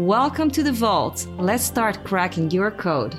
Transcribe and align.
Welcome 0.00 0.50
to 0.52 0.62
the 0.62 0.72
vault. 0.72 1.26
Let's 1.36 1.62
start 1.62 2.04
cracking 2.04 2.50
your 2.50 2.70
code. 2.70 3.14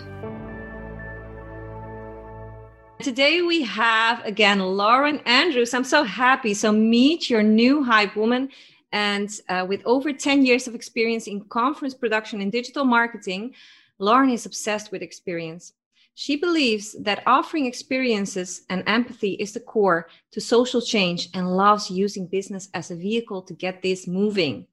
Today 2.99 3.43
we 3.43 3.61
have 3.61 4.25
again 4.25 4.57
Lauren 4.57 5.19
Andrews. 5.27 5.75
I'm 5.75 5.83
so 5.83 6.01
happy. 6.01 6.55
So 6.55 6.71
meet 6.71 7.29
your 7.29 7.43
new 7.43 7.83
hype 7.83 8.15
woman. 8.15 8.49
And 8.91 9.29
uh, 9.47 9.63
with 9.69 9.83
over 9.85 10.11
10 10.11 10.43
years 10.43 10.67
of 10.67 10.73
experience 10.73 11.27
in 11.27 11.41
conference 11.41 11.93
production 11.93 12.41
and 12.41 12.51
digital 12.51 12.83
marketing, 12.83 13.53
Lauren 13.99 14.31
is 14.31 14.47
obsessed 14.47 14.91
with 14.91 15.03
experience. 15.03 15.73
She 16.15 16.35
believes 16.35 16.95
that 16.99 17.21
offering 17.27 17.67
experiences 17.67 18.63
and 18.71 18.83
empathy 18.87 19.33
is 19.33 19.53
the 19.53 19.59
core 19.59 20.07
to 20.31 20.41
social 20.41 20.81
change 20.81 21.29
and 21.35 21.55
loves 21.55 21.91
using 21.91 22.25
business 22.25 22.69
as 22.73 22.89
a 22.89 22.95
vehicle 22.95 23.43
to 23.43 23.53
get 23.53 23.83
this 23.83 24.07
moving. 24.07 24.65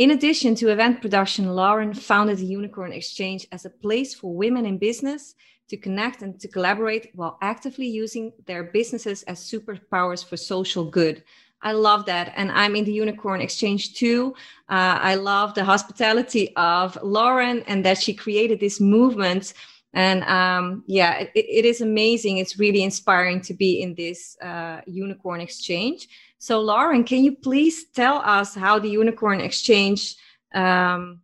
In 0.00 0.12
addition 0.12 0.54
to 0.54 0.70
event 0.70 1.02
production, 1.02 1.54
Lauren 1.54 1.92
founded 1.92 2.38
the 2.38 2.46
Unicorn 2.46 2.90
Exchange 2.90 3.46
as 3.52 3.66
a 3.66 3.76
place 3.84 4.14
for 4.14 4.34
women 4.34 4.64
in 4.64 4.78
business 4.78 5.34
to 5.68 5.76
connect 5.76 6.22
and 6.22 6.40
to 6.40 6.48
collaborate 6.48 7.10
while 7.14 7.36
actively 7.42 7.86
using 7.86 8.32
their 8.46 8.64
businesses 8.64 9.22
as 9.24 9.40
superpowers 9.40 10.24
for 10.24 10.38
social 10.38 10.86
good. 10.86 11.22
I 11.60 11.72
love 11.72 12.06
that. 12.06 12.32
And 12.34 12.50
I'm 12.50 12.76
in 12.76 12.86
the 12.86 12.94
Unicorn 12.94 13.42
Exchange 13.42 13.92
too. 13.92 14.34
Uh, 14.70 14.96
I 15.02 15.16
love 15.16 15.52
the 15.52 15.66
hospitality 15.66 16.56
of 16.56 16.96
Lauren 17.02 17.62
and 17.66 17.84
that 17.84 17.98
she 17.98 18.14
created 18.14 18.58
this 18.58 18.80
movement. 18.80 19.52
And 19.92 20.22
um, 20.24 20.84
yeah, 20.86 21.18
it, 21.18 21.30
it 21.34 21.64
is 21.64 21.80
amazing. 21.80 22.38
It's 22.38 22.58
really 22.58 22.82
inspiring 22.82 23.40
to 23.42 23.54
be 23.54 23.82
in 23.82 23.94
this 23.94 24.36
uh, 24.40 24.82
Unicorn 24.86 25.40
Exchange. 25.40 26.08
So, 26.38 26.60
Lauren, 26.60 27.04
can 27.04 27.24
you 27.24 27.34
please 27.34 27.86
tell 27.90 28.18
us 28.18 28.54
how 28.54 28.78
the 28.78 28.88
Unicorn 28.88 29.40
Exchange 29.40 30.16
um, 30.54 31.20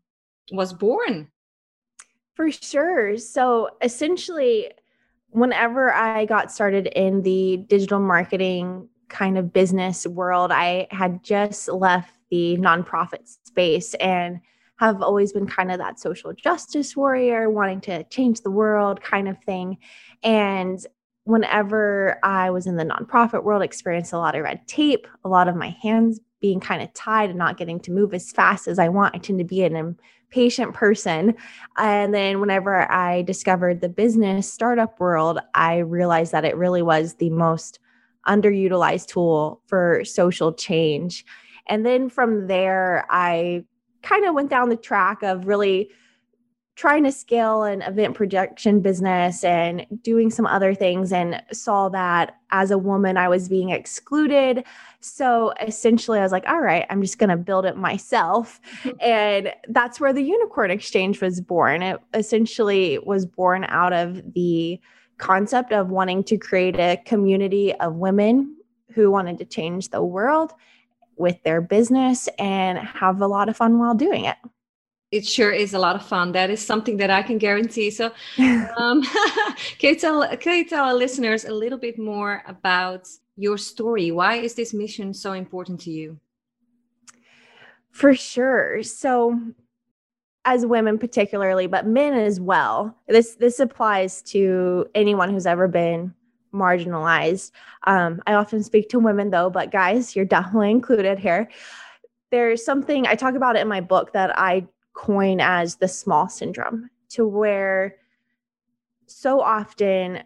was 0.53 0.73
born? 0.73 1.29
For 2.35 2.51
sure. 2.51 3.17
So, 3.17 3.71
essentially, 3.83 4.73
whenever 5.31 5.93
I 5.93 6.25
got 6.25 6.51
started 6.51 6.89
in 6.89 7.23
the 7.23 7.59
digital 7.69 8.01
marketing 8.01 8.89
kind 9.09 9.39
of 9.39 9.53
business 9.53 10.07
world, 10.07 10.51
I 10.51 10.89
had 10.91 11.23
just 11.23 11.69
left 11.69 12.13
the 12.31 12.57
nonprofit 12.57 13.29
space 13.45 13.95
and 13.95 14.41
have 14.79 15.03
always 15.03 15.33
been 15.33 15.47
kind 15.47 15.73
of 15.73 15.79
that 15.79 15.99
social 15.99 16.33
justice 16.33 16.97
warrior, 16.97 17.51
wanting 17.51 17.81
to 17.83 18.05
change 18.05 18.41
the 18.41 18.51
world 18.51 19.03
kind 19.03 19.29
of 19.29 19.43
thing. 19.45 19.79
And 20.23 20.85
whenever 21.25 22.19
I 22.23 22.51
was 22.51 22.67
in 22.67 22.77
the 22.77 22.85
nonprofit 22.85 23.43
world, 23.43 23.63
experienced 23.63 24.13
a 24.13 24.19
lot 24.19 24.37
of 24.37 24.45
red 24.45 24.67
tape, 24.69 25.07
a 25.25 25.29
lot 25.29 25.49
of 25.49 25.57
my 25.57 25.77
hands 25.83 26.21
being 26.41 26.61
kind 26.61 26.83
of 26.83 26.93
tied 26.93 27.31
and 27.31 27.39
not 27.39 27.57
getting 27.57 27.81
to 27.81 27.91
move 27.91 28.15
as 28.15 28.31
fast 28.31 28.69
as 28.69 28.79
I 28.79 28.89
want. 28.89 29.15
I 29.15 29.19
tend 29.19 29.39
to 29.39 29.45
be 29.45 29.65
an 29.65 29.75
impatient 29.75 30.75
person. 30.75 31.35
And 31.79 32.13
then 32.13 32.41
whenever 32.41 32.91
I 32.93 33.23
discovered 33.23 33.81
the 33.81 33.89
business 33.89 34.53
startup 34.53 35.01
world, 35.01 35.41
I 35.55 35.79
realized 35.79 36.33
that 36.33 36.45
it 36.45 36.57
really 36.57 36.83
was 36.83 37.15
the 37.15 37.31
most 37.31 37.81
underutilized 38.29 39.07
tool 39.07 39.63
for 39.67 40.05
social 40.05 40.53
change. 40.53 41.25
And 41.69 41.87
then 41.87 42.09
from 42.09 42.47
there, 42.47 43.07
I 43.09 43.65
kind 44.07 44.25
of 44.25 44.35
went 44.35 44.51
down 44.51 44.69
the 44.69 44.77
track 44.77 45.23
of 45.23 45.47
really 45.47 45.91
trying 46.77 47.03
to 47.03 47.11
scale 47.11 47.65
an 47.65 47.81
event 47.83 48.15
production 48.15 48.81
business 48.81 49.43
and 49.43 49.87
doing 50.03 50.31
some 50.31 50.47
other 50.47 50.75
things 50.75 51.11
and 51.11 51.43
saw 51.51 51.89
that 51.89 52.37
as 52.51 52.71
a 52.71 52.77
woman 52.77 53.17
I 53.17 53.29
was 53.29 53.49
being 53.49 53.71
excluded. 53.71 54.63
So 55.01 55.55
essentially 55.61 56.19
I 56.19 56.23
was 56.23 56.33
like, 56.33 56.47
all 56.47 56.61
right, 56.61 56.87
I'm 56.91 57.01
just 57.01 57.19
going 57.19 57.31
to 57.31 57.37
build 57.37 57.65
it 57.65 57.77
myself. 57.77 58.61
and 59.01 59.53
that's 59.69 59.99
where 59.99 60.13
the 60.13 60.23
Unicorn 60.23 60.71
Exchange 60.71 61.23
was 61.23 61.41
born. 61.41 61.83
It 61.83 61.99
essentially 62.13 62.99
was 62.99 63.25
born 63.25 63.65
out 63.65 63.95
of 63.95 64.35
the 64.35 64.79
concept 65.17 65.73
of 65.73 65.89
wanting 65.89 66.23
to 66.25 66.37
create 66.37 66.79
a 66.79 67.01
community 67.07 67.75
of 67.77 67.95
women 67.95 68.55
who 68.93 69.11
wanted 69.11 69.39
to 69.39 69.47
change 69.47 69.89
the 69.89 70.05
world 70.05 70.53
with 71.17 71.43
their 71.43 71.61
business 71.61 72.29
and 72.39 72.79
have 72.79 73.21
a 73.21 73.27
lot 73.27 73.49
of 73.49 73.57
fun 73.57 73.79
while 73.79 73.95
doing 73.95 74.25
it 74.25 74.37
it 75.13 75.27
sure 75.27 75.53
is 75.53 75.75
a 75.75 75.79
lot 75.79 75.97
of 75.97 76.05
fun. 76.05 76.33
That 76.33 76.51
is 76.51 76.65
something 76.65 76.97
that 76.99 77.11
I 77.11 77.23
can 77.23 77.39
guarantee. 77.39 77.91
So, 77.91 78.13
um, 78.77 79.03
can 79.79 79.95
you 79.95 79.97
tell 79.97 80.37
can 80.37 80.59
you 80.59 80.65
tell 80.65 80.85
our 80.85 80.95
listeners 80.95 81.45
a 81.45 81.53
little 81.53 81.79
bit 81.79 81.99
more 81.99 82.43
about 82.47 83.09
your 83.37 83.59
story? 83.59 84.11
Why 84.11 84.37
is 84.37 84.55
this 84.55 84.75
mission 84.75 85.15
so 85.15 85.33
important 85.33 85.81
to 85.83 85.91
you? 85.91 86.19
For 87.93 88.15
sure. 88.15 88.83
So, 88.83 89.41
as 90.45 90.67
women 90.67 90.99
particularly, 90.99 91.67
but 91.67 91.87
men 91.87 92.15
as 92.15 92.41
well. 92.41 92.97
This 93.09 93.37
this 93.37 93.61
applies 93.61 94.23
to 94.23 94.87
anyone 94.95 95.31
who's 95.31 95.47
ever 95.47 95.69
been 95.69 96.15
marginalized. 96.53 97.53
Um, 97.87 98.23
I 98.27 98.35
often 98.35 98.63
speak 98.63 98.89
to 98.91 98.99
women 98.99 99.31
though, 99.31 99.51
but 99.51 99.71
guys, 99.71 100.17
you're 100.17 100.25
definitely 100.25 100.71
included 100.73 101.19
here. 101.19 101.49
There's 102.31 102.65
something 102.65 103.07
I 103.07 103.15
talk 103.15 103.35
about 103.35 103.57
it 103.57 103.61
in 103.61 103.69
my 103.69 103.81
book 103.81 104.13
that 104.13 104.37
I 104.39 104.67
coin 104.95 105.41
as 105.41 105.77
the 105.77 105.89
small 105.89 106.29
syndrome, 106.29 106.91
to 107.11 107.27
where 107.27 107.97
so 109.07 109.41
often, 109.41 110.23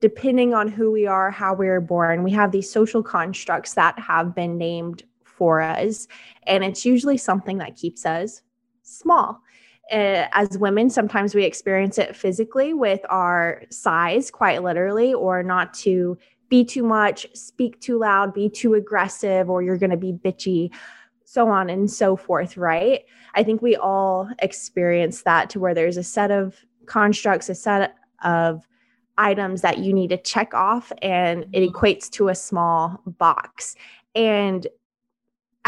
depending 0.00 0.54
on 0.54 0.68
who 0.68 0.90
we 0.90 1.06
are, 1.06 1.30
how 1.30 1.54
we 1.54 1.68
are 1.68 1.80
born, 1.80 2.24
we 2.24 2.32
have 2.32 2.50
these 2.50 2.70
social 2.70 3.02
constructs 3.02 3.74
that 3.74 3.98
have 3.98 4.34
been 4.34 4.58
named 4.58 5.04
for 5.22 5.60
us. 5.60 6.08
And 6.46 6.64
it's 6.64 6.84
usually 6.84 7.16
something 7.16 7.58
that 7.58 7.76
keeps 7.76 8.04
us 8.04 8.42
small. 8.82 9.40
Uh, 9.90 10.26
as 10.32 10.58
women, 10.58 10.90
sometimes 10.90 11.34
we 11.34 11.44
experience 11.44 11.98
it 11.98 12.14
physically 12.14 12.74
with 12.74 13.00
our 13.08 13.62
size, 13.70 14.30
quite 14.30 14.62
literally, 14.62 15.14
or 15.14 15.42
not 15.42 15.72
to 15.72 16.18
be 16.48 16.64
too 16.64 16.82
much, 16.82 17.26
speak 17.34 17.80
too 17.80 17.98
loud, 17.98 18.34
be 18.34 18.48
too 18.48 18.74
aggressive, 18.74 19.48
or 19.48 19.62
you're 19.62 19.78
going 19.78 19.90
to 19.90 19.96
be 19.96 20.12
bitchy 20.12 20.70
so 21.28 21.50
on 21.50 21.68
and 21.68 21.90
so 21.90 22.16
forth, 22.16 22.56
right? 22.56 23.04
I 23.34 23.42
think 23.42 23.60
we 23.60 23.76
all 23.76 24.30
experience 24.38 25.22
that 25.24 25.50
to 25.50 25.60
where 25.60 25.74
there's 25.74 25.98
a 25.98 26.02
set 26.02 26.30
of 26.30 26.56
constructs, 26.86 27.50
a 27.50 27.54
set 27.54 27.96
of 28.24 28.66
items 29.18 29.60
that 29.60 29.76
you 29.76 29.92
need 29.92 30.08
to 30.08 30.16
check 30.16 30.54
off, 30.54 30.90
and 31.02 31.44
it 31.52 31.70
equates 31.70 32.08
to 32.12 32.30
a 32.30 32.34
small 32.34 33.02
box. 33.04 33.76
And 34.14 34.66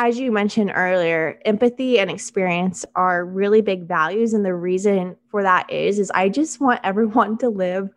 as 0.02 0.18
you 0.18 0.32
mentioned 0.32 0.72
earlier, 0.74 1.38
empathy 1.44 1.98
and 1.98 2.10
experience 2.10 2.86
are 2.96 3.22
really 3.22 3.60
big 3.60 3.86
values. 3.86 4.32
And 4.32 4.46
the 4.46 4.54
reason 4.54 5.14
for 5.28 5.42
that 5.42 5.70
is, 5.70 5.98
is 5.98 6.10
I 6.12 6.30
just 6.30 6.58
want 6.58 6.80
everyone 6.84 7.36
to 7.38 7.50
live 7.50 7.90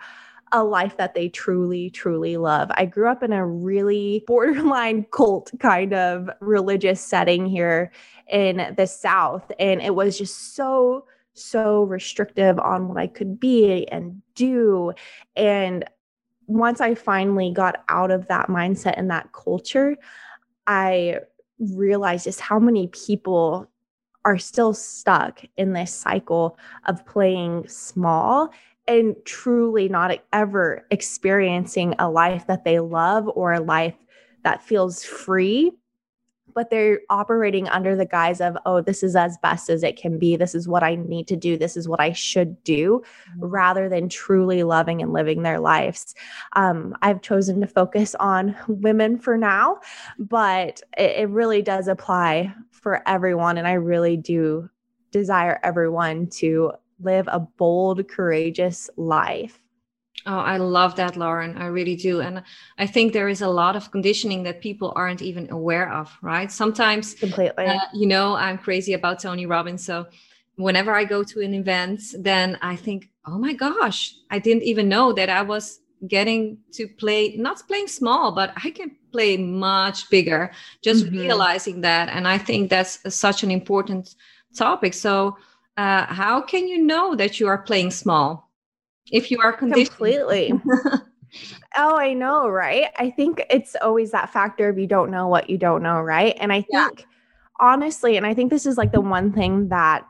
a 0.51 0.65
life 0.65 0.97
that 0.97 1.13
they 1.13 1.29
truly, 1.29 1.89
truly 1.89 2.35
love. 2.35 2.69
I 2.75 2.85
grew 2.85 3.09
up 3.09 3.23
in 3.23 3.31
a 3.31 3.47
really 3.47 4.21
borderline 4.27 5.05
cult 5.11 5.51
kind 5.59 5.93
of 5.93 6.29
religious 6.41 6.99
setting 6.99 7.45
here 7.45 7.89
in 8.27 8.73
the 8.75 8.85
South. 8.85 9.49
And 9.57 9.81
it 9.81 9.95
was 9.95 10.17
just 10.17 10.55
so, 10.55 11.05
so 11.33 11.83
restrictive 11.83 12.59
on 12.59 12.89
what 12.89 12.97
I 12.97 13.07
could 13.07 13.39
be 13.39 13.87
and 13.87 14.21
do. 14.35 14.91
And 15.37 15.85
once 16.47 16.81
I 16.81 16.95
finally 16.95 17.53
got 17.53 17.81
out 17.87 18.11
of 18.11 18.27
that 18.27 18.49
mindset 18.49 18.95
and 18.97 19.09
that 19.09 19.31
culture, 19.31 19.95
I 20.67 21.19
realized 21.71 22.25
just 22.25 22.39
how 22.39 22.59
many 22.59 22.87
people 22.87 23.69
are 24.25 24.37
still 24.37 24.73
stuck 24.73 25.41
in 25.57 25.73
this 25.73 25.93
cycle 25.93 26.57
of 26.85 27.05
playing 27.05 27.67
small 27.67 28.49
and 28.87 29.15
truly 29.25 29.87
not 29.89 30.17
ever 30.31 30.85
experiencing 30.91 31.95
a 31.99 32.09
life 32.09 32.47
that 32.47 32.63
they 32.63 32.79
love 32.79 33.29
or 33.35 33.53
a 33.53 33.59
life 33.59 33.95
that 34.43 34.63
feels 34.63 35.03
free 35.03 35.71
but 36.53 36.69
they're 36.69 36.99
operating 37.09 37.67
under 37.69 37.95
the 37.95 38.05
guise 38.05 38.41
of 38.41 38.57
oh 38.65 38.81
this 38.81 39.03
is 39.03 39.15
as 39.15 39.37
best 39.39 39.69
as 39.69 39.83
it 39.83 39.97
can 39.97 40.17
be 40.17 40.35
this 40.35 40.55
is 40.55 40.67
what 40.67 40.83
i 40.83 40.95
need 40.95 41.27
to 41.27 41.35
do 41.35 41.57
this 41.57 41.75
is 41.77 41.87
what 41.87 41.99
i 41.99 42.11
should 42.11 42.61
do 42.63 43.01
mm-hmm. 43.31 43.45
rather 43.45 43.89
than 43.89 44.09
truly 44.09 44.63
loving 44.63 45.01
and 45.01 45.13
living 45.13 45.43
their 45.43 45.59
lives 45.59 46.15
um, 46.53 46.95
i've 47.01 47.21
chosen 47.21 47.61
to 47.61 47.67
focus 47.67 48.15
on 48.19 48.55
women 48.67 49.17
for 49.17 49.37
now 49.37 49.79
but 50.19 50.81
it, 50.97 51.17
it 51.17 51.29
really 51.29 51.61
does 51.61 51.87
apply 51.87 52.53
for 52.71 53.07
everyone 53.07 53.57
and 53.57 53.67
i 53.67 53.73
really 53.73 54.17
do 54.17 54.69
desire 55.11 55.59
everyone 55.63 56.27
to 56.27 56.71
live 56.99 57.27
a 57.31 57.39
bold, 57.39 58.07
courageous 58.07 58.89
life. 58.97 59.62
Oh, 60.25 60.37
I 60.37 60.57
love 60.57 60.95
that, 60.95 61.17
Lauren. 61.17 61.57
I 61.57 61.65
really 61.65 61.95
do. 61.95 62.21
And 62.21 62.43
I 62.77 62.87
think 62.87 63.11
there 63.11 63.27
is 63.27 63.41
a 63.41 63.47
lot 63.47 63.75
of 63.75 63.91
conditioning 63.91 64.43
that 64.43 64.61
people 64.61 64.93
aren't 64.95 65.21
even 65.21 65.51
aware 65.51 65.91
of, 65.91 66.11
right? 66.21 66.51
Sometimes, 66.51 67.13
completely. 67.13 67.65
Uh, 67.65 67.79
you 67.93 68.07
know, 68.07 68.35
I'm 68.35 68.57
crazy 68.57 68.93
about 68.93 69.19
Tony 69.19 69.45
Robbins. 69.45 69.85
So 69.85 70.07
whenever 70.55 70.93
I 70.93 71.03
go 71.03 71.23
to 71.23 71.41
an 71.41 71.53
event, 71.53 72.01
then 72.17 72.57
I 72.61 72.75
think, 72.75 73.09
oh 73.25 73.37
my 73.37 73.53
gosh, 73.53 74.15
I 74.31 74.39
didn't 74.39 74.63
even 74.63 74.87
know 74.87 75.11
that 75.13 75.29
I 75.29 75.41
was 75.41 75.79
getting 76.07 76.57
to 76.73 76.87
play, 76.87 77.35
not 77.37 77.61
playing 77.67 77.87
small, 77.87 78.31
but 78.31 78.53
I 78.63 78.71
can 78.71 78.95
play 79.11 79.37
much 79.37 80.09
bigger, 80.09 80.51
just 80.83 81.05
mm-hmm. 81.05 81.19
realizing 81.19 81.81
that. 81.81 82.09
And 82.09 82.27
I 82.27 82.37
think 82.37 82.69
that's 82.69 82.99
such 83.13 83.43
an 83.43 83.51
important 83.51 84.15
topic. 84.55 84.93
So, 84.93 85.37
uh, 85.75 86.05
how 86.05 86.39
can 86.39 86.67
you 86.67 86.83
know 86.83 87.15
that 87.15 87.39
you 87.39 87.47
are 87.47 87.57
playing 87.57 87.89
small 87.89 88.52
if 89.11 89.31
you 89.31 89.39
are 89.39 89.53
completely 89.53 90.53
oh 91.77 91.97
i 91.97 92.13
know 92.13 92.47
right 92.47 92.87
i 92.97 93.09
think 93.09 93.43
it's 93.49 93.75
always 93.81 94.11
that 94.11 94.31
factor 94.31 94.69
of 94.69 94.77
you 94.77 94.87
don't 94.87 95.11
know 95.11 95.27
what 95.27 95.49
you 95.49 95.57
don't 95.57 95.83
know 95.83 95.99
right 95.99 96.37
and 96.39 96.53
i 96.53 96.61
think 96.61 96.99
yeah. 96.99 97.05
honestly 97.59 98.17
and 98.17 98.25
i 98.25 98.33
think 98.33 98.49
this 98.49 98.65
is 98.65 98.77
like 98.77 98.91
the 98.91 99.01
one 99.01 99.31
thing 99.31 99.67
that 99.69 100.05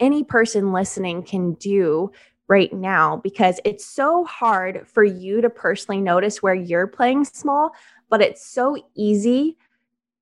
any 0.00 0.24
person 0.24 0.72
listening 0.72 1.22
can 1.22 1.54
do 1.54 2.10
right 2.48 2.72
now 2.72 3.16
because 3.16 3.60
it's 3.64 3.86
so 3.86 4.24
hard 4.24 4.86
for 4.86 5.04
you 5.04 5.40
to 5.40 5.48
personally 5.48 6.00
notice 6.00 6.42
where 6.42 6.54
you're 6.54 6.88
playing 6.88 7.24
small 7.24 7.72
but 8.10 8.20
it's 8.20 8.44
so 8.44 8.76
easy 8.94 9.56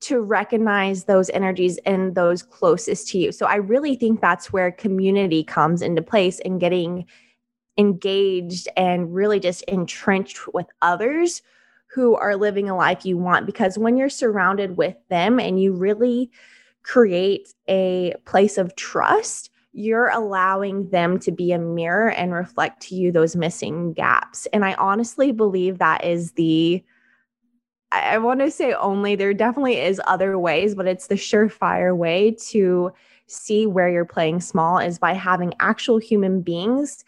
to 0.00 0.20
recognize 0.20 1.04
those 1.04 1.28
energies 1.30 1.78
and 1.84 2.14
those 2.14 2.42
closest 2.42 3.08
to 3.08 3.18
you. 3.18 3.32
So 3.32 3.46
I 3.46 3.56
really 3.56 3.94
think 3.94 4.20
that's 4.20 4.52
where 4.52 4.72
community 4.72 5.44
comes 5.44 5.82
into 5.82 6.00
place 6.00 6.40
and 6.40 6.58
getting 6.58 7.06
engaged 7.80 8.68
and 8.76 9.12
really 9.14 9.40
just 9.40 9.62
entrenched 9.62 10.52
with 10.54 10.66
others 10.82 11.42
who 11.86 12.14
are 12.14 12.36
living 12.36 12.68
a 12.68 12.76
life 12.76 13.04
you 13.04 13.18
want. 13.18 13.46
Because 13.46 13.76
when 13.76 13.96
you're 13.96 14.08
surrounded 14.08 14.76
with 14.76 14.96
them 15.08 15.40
and 15.40 15.60
you 15.60 15.72
really 15.72 16.30
create 16.82 17.52
a 17.68 18.14
place 18.24 18.56
of 18.56 18.76
trust 18.76 19.50
you're 19.72 20.08
allowing 20.08 20.88
them 20.90 21.18
to 21.20 21.30
be 21.30 21.52
a 21.52 21.58
mirror 21.58 22.10
and 22.10 22.32
reflect 22.32 22.82
to 22.82 22.94
you 22.94 23.12
those 23.12 23.36
missing 23.36 23.92
gaps. 23.92 24.46
And 24.52 24.64
i 24.64 24.74
honestly 24.74 25.32
believe 25.32 25.78
that 25.78 26.04
is 26.04 26.32
the 26.32 26.82
I, 27.92 28.18
want 28.18 28.38
to 28.38 28.52
say 28.52 28.72
only, 28.72 29.16
there 29.16 29.34
definitely 29.34 29.80
is 29.80 30.00
other 30.06 30.38
ways, 30.38 30.76
but 30.76 30.86
it's 30.86 31.08
the 31.08 31.16
surefire 31.16 31.96
way 31.96 32.36
to 32.48 32.92
see 33.26 33.66
where 33.66 33.90
you're 33.90 34.04
playing 34.04 34.40
small 34.40 34.78
is 34.78 34.96
by 34.96 35.12
having 35.12 35.54
actual 35.58 35.98
human 35.98 36.40
beings 36.40 37.04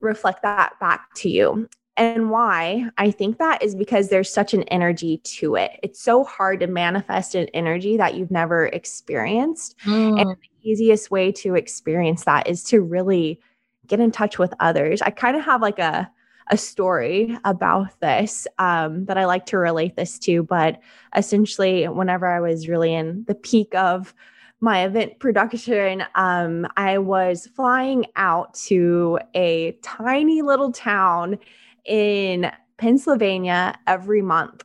reflect 0.00 0.42
that 0.42 0.78
back 0.80 1.14
to 1.16 1.30
you. 1.30 1.68
And 1.96 2.30
why 2.30 2.86
I 2.96 3.10
think 3.10 3.38
that 3.38 3.62
is 3.62 3.74
because 3.74 4.08
there's 4.08 4.32
such 4.32 4.54
an 4.54 4.62
energy 4.64 5.18
to 5.18 5.56
it. 5.56 5.72
It's 5.82 6.00
so 6.00 6.24
hard 6.24 6.60
to 6.60 6.66
manifest 6.66 7.34
an 7.34 7.46
energy 7.52 7.96
that 7.98 8.14
you've 8.14 8.30
never 8.30 8.66
experienced. 8.66 9.76
Mm. 9.84 10.20
And 10.20 10.30
the 10.30 10.70
easiest 10.70 11.10
way 11.10 11.30
to 11.32 11.56
experience 11.56 12.24
that 12.24 12.46
is 12.46 12.64
to 12.64 12.80
really 12.80 13.40
get 13.86 14.00
in 14.00 14.10
touch 14.10 14.38
with 14.38 14.54
others. 14.60 15.02
I 15.02 15.10
kind 15.10 15.36
of 15.36 15.44
have 15.44 15.60
like 15.60 15.78
a 15.78 16.10
a 16.50 16.56
story 16.56 17.38
about 17.44 17.98
this 18.00 18.46
um, 18.58 19.04
that 19.06 19.16
I 19.16 19.24
like 19.24 19.46
to 19.46 19.58
relate 19.58 19.96
this 19.96 20.18
to. 20.20 20.42
But 20.42 20.80
essentially, 21.16 21.86
whenever 21.86 22.26
I 22.26 22.40
was 22.40 22.68
really 22.68 22.92
in 22.92 23.24
the 23.28 23.34
peak 23.34 23.74
of 23.74 24.14
my 24.60 24.84
event 24.84 25.18
production, 25.18 26.04
um, 26.14 26.66
I 26.76 26.98
was 26.98 27.46
flying 27.46 28.06
out 28.16 28.54
to 28.66 29.18
a 29.34 29.72
tiny 29.82 30.42
little 30.42 30.70
town 30.70 31.38
in 31.84 32.50
Pennsylvania 32.76 33.74
every 33.86 34.22
month. 34.22 34.64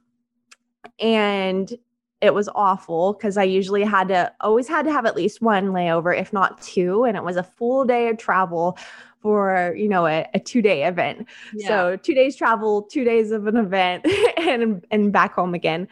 And 1.00 1.74
it 2.22 2.34
was 2.34 2.50
awful 2.56 3.14
because 3.14 3.38
I 3.38 3.44
usually 3.44 3.84
had 3.84 4.08
to 4.10 4.32
always 4.42 4.68
had 4.68 4.86
to 4.86 4.92
have 4.92 5.06
at 5.06 5.16
least 5.16 5.42
one 5.42 5.68
layover, 5.68 6.18
if 6.18 6.34
not 6.34 6.62
two. 6.62 7.04
And 7.04 7.16
it 7.16 7.24
was 7.24 7.38
a 7.38 7.44
full 7.44 7.86
day 7.86 8.10
of 8.10 8.18
travel 8.18 8.78
for 9.22 9.74
you 9.76 9.90
know 9.90 10.06
a, 10.06 10.28
a 10.36 10.40
two 10.40 10.62
day 10.62 10.84
event 10.86 11.28
yeah. 11.56 11.68
so 11.68 11.96
two 11.98 12.14
days 12.14 12.36
travel 12.36 12.84
two 12.84 13.04
days 13.04 13.32
of 13.32 13.48
an 13.48 13.58
event 13.58 14.06
and 14.38 14.86
and 14.92 15.12
back 15.12 15.34
home 15.34 15.56
again 15.56 15.88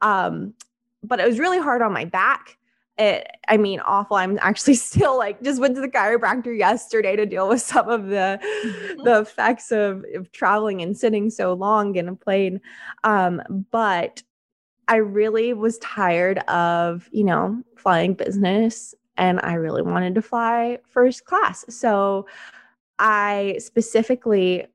um 0.00 0.54
but 1.02 1.20
it 1.20 1.26
was 1.26 1.38
really 1.38 1.58
hard 1.58 1.82
on 1.82 1.92
my 1.92 2.06
back 2.06 2.57
it, 2.98 3.28
I 3.46 3.56
mean, 3.56 3.80
awful. 3.80 4.16
I'm 4.16 4.38
actually 4.42 4.74
still 4.90 5.16
like 5.16 5.42
just 5.42 5.60
went 5.60 5.74
to 5.76 5.80
the 5.80 5.88
chiropractor 5.88 6.56
yesterday 6.56 7.16
to 7.16 7.26
deal 7.26 7.48
with 7.48 7.62
some 7.62 7.88
of 7.88 8.06
the 8.06 8.40
mm-hmm. 8.42 9.02
the 9.04 9.20
effects 9.20 9.70
of, 9.72 10.04
of 10.14 10.30
traveling 10.32 10.82
and 10.82 10.96
sitting 10.96 11.30
so 11.30 11.52
long 11.52 11.94
in 11.96 12.08
a 12.08 12.14
plane. 12.14 12.60
Um, 13.04 13.66
but 13.70 14.22
I 14.88 14.96
really 14.96 15.52
was 15.52 15.78
tired 15.78 16.38
of, 16.48 17.08
you 17.12 17.24
know, 17.24 17.62
flying 17.76 18.14
business 18.14 18.94
and 19.16 19.40
I 19.42 19.54
really 19.54 19.82
wanted 19.82 20.14
to 20.14 20.22
fly 20.22 20.78
first 20.88 21.24
class. 21.24 21.64
So 21.68 22.26
I 22.98 23.56
specifically 23.58 24.66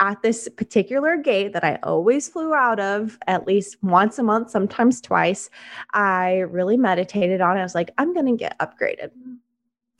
at 0.00 0.22
this 0.22 0.48
particular 0.56 1.16
gate 1.16 1.52
that 1.52 1.64
I 1.64 1.78
always 1.82 2.28
flew 2.28 2.54
out 2.54 2.80
of 2.80 3.18
at 3.26 3.46
least 3.46 3.76
once 3.82 4.18
a 4.18 4.22
month, 4.22 4.50
sometimes 4.50 5.00
twice, 5.00 5.50
I 5.94 6.38
really 6.50 6.76
meditated 6.76 7.40
on 7.40 7.56
it. 7.56 7.60
I 7.60 7.62
was 7.62 7.74
like, 7.74 7.90
I'm 7.98 8.12
going 8.12 8.26
to 8.26 8.36
get 8.36 8.58
upgraded. 8.58 9.10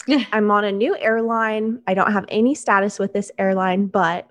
I'm 0.32 0.50
on 0.50 0.64
a 0.64 0.72
new 0.72 0.96
airline. 0.98 1.80
I 1.86 1.94
don't 1.94 2.12
have 2.12 2.26
any 2.28 2.54
status 2.54 2.98
with 2.98 3.12
this 3.12 3.30
airline, 3.38 3.86
but 3.86 4.30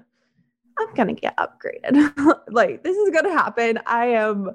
I'm 0.77 0.93
going 0.93 1.15
to 1.15 1.21
get 1.21 1.37
upgraded. 1.37 2.39
like, 2.49 2.83
this 2.83 2.95
is 2.97 3.09
going 3.11 3.25
to 3.25 3.31
happen. 3.31 3.79
I 3.85 4.07
am 4.07 4.51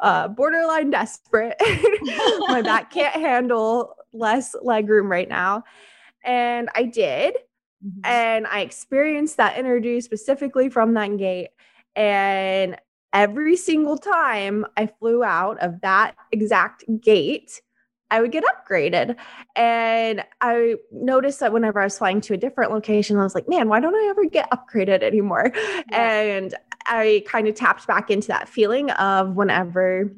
uh, 0.00 0.28
borderline 0.28 0.90
desperate. 0.90 1.56
My 2.48 2.62
back 2.62 2.90
can't 2.90 3.14
handle 3.14 3.96
less 4.12 4.54
leg 4.62 4.88
room 4.88 5.10
right 5.10 5.28
now. 5.28 5.64
And 6.22 6.68
I 6.74 6.84
did. 6.84 7.36
Mm-hmm. 7.86 8.00
And 8.04 8.46
I 8.46 8.60
experienced 8.60 9.36
that 9.36 9.56
energy 9.56 10.00
specifically 10.00 10.68
from 10.68 10.94
that 10.94 11.16
gate. 11.18 11.48
And 11.96 12.76
every 13.12 13.56
single 13.56 13.96
time 13.96 14.66
I 14.76 14.86
flew 14.86 15.22
out 15.22 15.58
of 15.62 15.80
that 15.82 16.16
exact 16.32 16.84
gate, 17.00 17.60
I 18.10 18.20
would 18.20 18.32
get 18.32 18.44
upgraded. 18.44 19.16
And 19.56 20.24
I 20.40 20.76
noticed 20.92 21.40
that 21.40 21.52
whenever 21.52 21.80
I 21.80 21.84
was 21.84 21.98
flying 21.98 22.20
to 22.22 22.34
a 22.34 22.36
different 22.36 22.70
location, 22.70 23.18
I 23.18 23.22
was 23.22 23.34
like, 23.34 23.48
man, 23.48 23.68
why 23.68 23.80
don't 23.80 23.94
I 23.94 24.08
ever 24.10 24.24
get 24.26 24.50
upgraded 24.50 25.02
anymore? 25.02 25.52
Yeah. 25.54 26.20
And 26.20 26.54
I 26.86 27.24
kind 27.26 27.48
of 27.48 27.54
tapped 27.54 27.86
back 27.86 28.10
into 28.10 28.28
that 28.28 28.48
feeling 28.48 28.90
of 28.92 29.34
whenever 29.34 30.12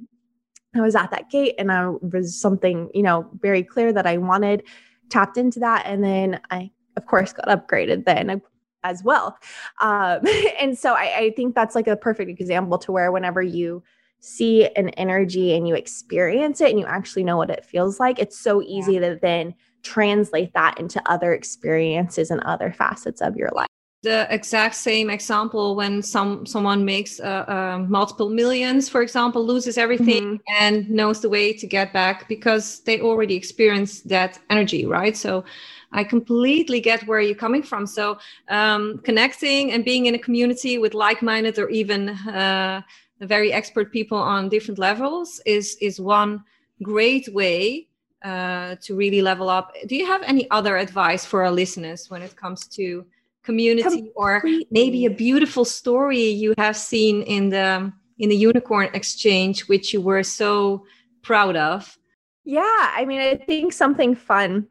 I 0.75 0.81
was 0.81 0.95
at 0.95 1.11
that 1.11 1.31
gate 1.31 1.55
and 1.59 1.73
I 1.73 1.89
was 1.89 2.39
something, 2.39 2.91
you 2.93 3.03
know, 3.03 3.31
very 3.41 3.63
clear 3.63 3.93
that 3.93 4.07
I 4.07 4.19
wanted, 4.19 4.65
tapped 5.09 5.39
into 5.39 5.61
that. 5.61 5.87
And 5.87 6.03
then 6.05 6.41
I 6.51 6.71
of 6.97 7.07
course 7.07 7.33
got 7.33 7.47
upgraded 7.47 8.05
then 8.05 8.41
as 8.85 9.03
well 9.03 9.39
um, 9.81 10.21
and 10.61 10.79
so 10.79 10.95
I, 10.95 11.17
I 11.17 11.33
think 11.37 11.55
that's 11.55 11.75
like 11.75 11.87
a 11.87 11.97
perfect 11.97 12.41
example 12.41 12.79
to 12.79 12.93
where 12.93 13.13
whenever 13.13 13.43
you 13.43 13.83
see 14.21 14.67
an 14.77 14.89
energy 14.91 15.55
and 15.55 15.69
you 15.69 15.75
experience 15.75 16.61
it 16.61 16.71
and 16.71 16.81
you 16.81 16.87
actually 16.87 17.25
know 17.25 17.37
what 17.37 17.51
it 17.51 17.65
feels 17.65 18.01
like 18.01 18.19
it's 18.19 18.39
so 18.39 18.63
easy 18.63 18.95
yeah. 18.95 19.01
to 19.01 19.19
then 19.21 19.55
translate 19.83 20.53
that 20.55 20.79
into 20.81 21.01
other 21.07 21.33
experiences 21.33 22.31
and 22.31 22.41
other 22.41 22.73
facets 22.73 23.21
of 23.21 23.37
your 23.37 23.51
life 23.55 23.69
the 24.03 24.27
exact 24.33 24.75
same 24.75 25.11
example 25.11 25.75
when 25.75 26.03
some 26.03 26.47
someone 26.47 26.85
makes 26.85 27.19
uh, 27.21 27.45
uh, 27.49 27.79
multiple 27.89 28.29
millions 28.29 28.89
for 28.89 29.03
example 29.03 29.45
loses 29.45 29.77
everything 29.77 30.25
mm-hmm. 30.39 30.65
and 30.65 30.89
knows 30.89 31.21
the 31.21 31.29
way 31.29 31.53
to 31.53 31.67
get 31.67 31.93
back 31.93 32.29
because 32.29 32.81
they 32.81 33.01
already 33.01 33.35
experienced 33.35 34.09
that 34.09 34.39
energy 34.49 34.87
right 34.87 35.17
so 35.17 35.45
I 35.93 36.05
completely 36.05 36.81
get 36.81 37.07
where 37.07 37.21
you're 37.21 37.35
coming 37.35 37.63
from. 37.63 37.87
So 37.87 38.19
um, 38.49 38.99
connecting 39.05 39.73
and 39.73 39.85
being 39.85 40.07
in 40.07 40.15
a 40.15 40.19
community 40.19 40.79
with 40.79 40.95
like-minded 40.95 41.59
or 41.59 41.69
even 41.71 42.11
uh, 42.11 42.83
very 43.21 43.53
expert 43.53 43.93
people 43.93 44.19
on 44.19 44.49
different 44.49 44.79
levels 44.79 45.41
is 45.47 45.77
is 45.81 46.01
one 46.01 46.45
great 46.83 47.33
way 47.33 47.89
uh, 48.23 48.77
to 48.83 48.95
really 48.95 49.23
level 49.23 49.49
up. 49.49 49.73
Do 49.87 49.97
you 49.97 50.07
have 50.07 50.23
any 50.23 50.51
other 50.51 50.77
advice 50.77 51.25
for 51.25 51.45
our 51.45 51.51
listeners 51.51 52.11
when 52.11 52.23
it 52.23 52.37
comes 52.37 52.67
to 52.69 53.07
community 53.43 53.83
Completely. 53.83 54.13
or 54.17 54.43
maybe 54.71 55.07
a 55.07 55.11
beautiful 55.11 55.65
story 55.65 56.25
you 56.27 56.53
have 56.59 56.77
seen 56.77 57.23
in 57.23 57.49
the 57.49 57.93
in 58.19 58.29
the 58.29 58.37
unicorn 58.37 58.89
exchange 58.95 59.69
which 59.69 59.93
you 59.95 60.01
were 60.01 60.23
so 60.23 60.85
proud 61.23 61.57
of? 61.57 61.97
Yeah, 62.45 62.93
I 62.99 63.05
mean, 63.05 63.21
I 63.21 63.37
think 63.37 63.73
something 63.73 64.15
fun 64.15 64.69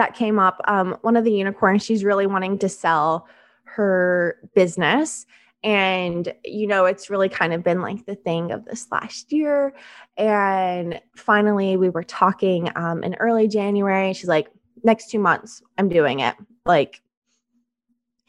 that 0.00 0.14
came 0.14 0.38
up. 0.38 0.62
Um, 0.64 0.96
one 1.02 1.14
of 1.14 1.24
the 1.24 1.32
unicorns, 1.32 1.84
she's 1.84 2.04
really 2.04 2.26
wanting 2.26 2.58
to 2.60 2.70
sell 2.70 3.28
her 3.64 4.38
business. 4.54 5.26
And, 5.62 6.32
you 6.42 6.66
know, 6.66 6.86
it's 6.86 7.10
really 7.10 7.28
kind 7.28 7.52
of 7.52 7.62
been 7.62 7.82
like 7.82 8.06
the 8.06 8.14
thing 8.14 8.50
of 8.50 8.64
this 8.64 8.86
last 8.90 9.30
year. 9.30 9.74
And 10.16 10.98
finally, 11.16 11.76
we 11.76 11.90
were 11.90 12.02
talking 12.02 12.70
um, 12.76 13.04
in 13.04 13.14
early 13.16 13.46
January. 13.46 14.14
She's 14.14 14.28
like, 14.28 14.48
next 14.82 15.10
two 15.10 15.18
months, 15.18 15.62
I'm 15.76 15.90
doing 15.90 16.20
it. 16.20 16.34
Like, 16.64 17.02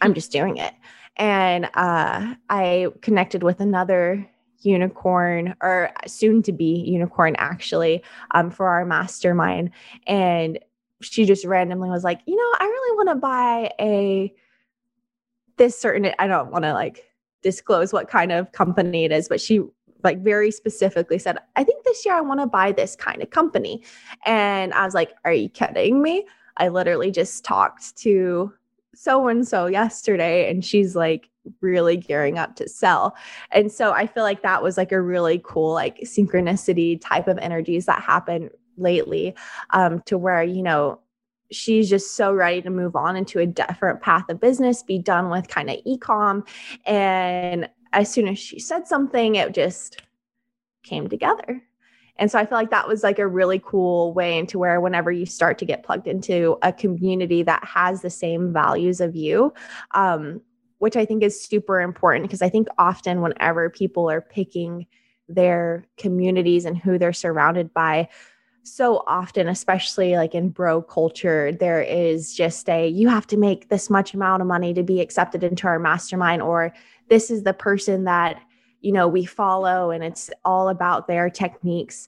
I'm 0.02 0.14
just 0.14 0.30
doing 0.34 0.58
it. 0.58 0.74
And 1.16 1.70
uh, 1.74 2.36
I 2.50 2.88
connected 3.02 3.44
with 3.44 3.62
another 3.62 4.30
unicorn 4.60 5.56
or 5.62 5.94
soon 6.06 6.44
to 6.44 6.52
be 6.52 6.84
unicorn 6.86 7.36
actually 7.38 8.04
um, 8.32 8.52
for 8.52 8.68
our 8.68 8.84
mastermind 8.84 9.72
and 10.06 10.60
she 11.02 11.26
just 11.26 11.46
randomly 11.46 11.90
was 11.90 12.04
like 12.04 12.22
you 12.26 12.36
know 12.36 12.58
i 12.60 12.66
really 12.66 12.98
want 12.98 13.10
to 13.10 13.16
buy 13.16 13.72
a 13.80 14.34
this 15.58 15.80
certain 15.80 16.12
i 16.20 16.28
don't 16.28 16.52
want 16.52 16.64
to 16.64 16.74
like 16.74 17.06
disclose 17.42 17.92
what 17.92 18.08
kind 18.08 18.32
of 18.32 18.52
company 18.52 19.06
it 19.06 19.12
is 19.12 19.28
but 19.28 19.42
she 19.42 19.62
like 20.04 20.22
very 20.24 20.52
specifically 20.52 21.20
said 21.20 21.38
i 21.56 21.64
think 21.64 21.84
this 21.84 22.06
year 22.06 22.16
i 22.16 22.22
want 22.22 22.40
to 22.40 22.48
buy 22.48 22.72
this 22.72 22.96
kind 22.96 23.22
of 23.22 23.30
company 23.30 23.84
and 24.26 24.74
i 24.74 24.86
was 24.86 24.94
like 24.94 25.14
are 25.26 25.34
you 25.34 25.50
kidding 25.50 26.02
me 26.02 26.26
i 26.58 26.68
literally 26.68 27.12
just 27.12 27.44
talked 27.44 27.96
to 27.98 28.52
so 28.94 29.28
and 29.28 29.48
so 29.48 29.68
yesterday 29.68 30.50
and 30.50 30.66
she's 30.66 30.96
like 30.96 31.32
really 31.62 31.98
gearing 31.98 32.38
up 32.38 32.56
to 32.56 32.70
sell. 32.70 33.16
And 33.52 33.72
so 33.72 33.92
I 33.92 34.08
feel 34.08 34.24
like 34.24 34.42
that 34.44 34.62
was 34.62 34.78
like 34.78 34.92
a 34.92 35.02
really 35.02 35.42
cool 35.44 35.74
like 35.74 36.00
synchronicity 36.02 37.00
type 37.02 37.28
of 37.28 37.38
energies 37.40 37.86
that 37.86 38.02
happen 38.02 38.50
lately 38.78 39.36
um 39.72 40.02
to 40.06 40.18
where 40.18 40.44
you 40.44 40.64
know 40.64 41.00
she's 41.52 41.90
just 41.90 42.16
so 42.16 42.34
ready 42.34 42.62
to 42.62 42.70
move 42.70 42.96
on 42.96 43.16
into 43.18 43.40
a 43.40 43.46
different 43.46 44.02
path 44.02 44.30
of 44.30 44.40
business, 44.40 44.84
be 44.84 44.98
done 44.98 45.30
with 45.30 45.48
kind 45.48 45.70
of 45.70 45.78
ecom 45.86 46.48
and 46.86 47.70
as 47.94 48.10
soon 48.10 48.28
as 48.28 48.40
she 48.40 48.58
said 48.58 48.88
something 48.88 49.36
it 49.36 49.54
just 49.54 50.02
came 50.84 51.08
together. 51.08 51.62
And 52.18 52.30
so 52.30 52.38
I 52.38 52.46
feel 52.46 52.58
like 52.58 52.70
that 52.70 52.88
was 52.88 53.04
like 53.04 53.20
a 53.20 53.28
really 53.28 53.60
cool 53.64 54.14
way 54.14 54.38
into 54.38 54.60
where 54.60 54.80
whenever 54.80 55.12
you 55.12 55.26
start 55.26 55.58
to 55.60 55.66
get 55.66 55.84
plugged 55.84 56.08
into 56.08 56.58
a 56.62 56.72
community 56.72 57.42
that 57.44 57.64
has 57.64 58.02
the 58.02 58.10
same 58.10 58.54
values 58.54 59.02
of 59.02 59.16
you, 59.16 59.54
um, 59.92 60.42
which 60.78 60.96
I 60.96 61.06
think 61.06 61.24
is 61.24 61.44
super 61.44 61.82
important 61.82 62.26
because 62.26 62.42
I 62.42 62.50
think 62.50 62.68
often 62.78 63.22
whenever 63.22 63.70
people 63.70 64.10
are 64.10 64.22
picking 64.22 64.86
their 65.28 65.88
communities 65.98 66.66
and 66.66 66.78
who 66.78 66.98
they're 66.98 67.14
surrounded 67.14 67.74
by, 67.74 68.10
so 68.64 69.04
often, 69.08 69.48
especially 69.48 70.16
like 70.16 70.36
in 70.36 70.50
bro 70.50 70.82
culture, 70.82 71.52
there 71.52 71.82
is 71.82 72.34
just 72.34 72.70
a 72.70 72.88
you 72.88 73.10
have 73.10 73.28
to 73.28 73.38
make 73.38 73.70
this 73.70 73.90
much 73.90 74.14
amount 74.14 74.42
of 74.42 74.48
money 74.48 74.74
to 74.74 74.84
be 74.84 75.02
accepted 75.02 75.44
into 75.44 75.68
our 75.68 75.80
mastermind, 75.80 76.42
or 76.42 76.74
this 77.10 77.32
is 77.32 77.44
the 77.44 77.54
person 77.54 78.04
that 78.04 78.42
you 78.82 78.92
know 78.92 79.08
we 79.08 79.26
follow 79.26 79.92
and 79.92 80.04
it's 80.04 80.30
all 80.46 80.70
about 80.70 81.08
their 81.08 81.30
techniques. 81.30 82.08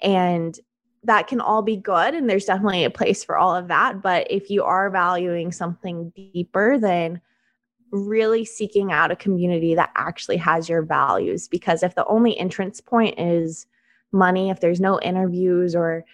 And 0.00 0.58
that 1.04 1.26
can 1.26 1.40
all 1.40 1.62
be 1.62 1.76
good 1.76 2.14
and 2.14 2.28
there's 2.28 2.44
definitely 2.44 2.84
a 2.84 2.90
place 2.90 3.24
for 3.24 3.36
all 3.36 3.54
of 3.54 3.68
that 3.68 4.02
but 4.02 4.26
if 4.30 4.50
you 4.50 4.62
are 4.62 4.88
valuing 4.90 5.50
something 5.50 6.12
deeper 6.14 6.78
then 6.78 7.20
really 7.90 8.44
seeking 8.44 8.92
out 8.92 9.10
a 9.10 9.16
community 9.16 9.74
that 9.74 9.90
actually 9.96 10.36
has 10.36 10.68
your 10.68 10.82
values 10.82 11.48
because 11.48 11.82
if 11.82 11.94
the 11.94 12.06
only 12.06 12.38
entrance 12.38 12.80
point 12.80 13.18
is 13.18 13.66
money 14.12 14.50
if 14.50 14.60
there's 14.60 14.80
no 14.80 15.00
interviews 15.00 15.74
or 15.74 16.04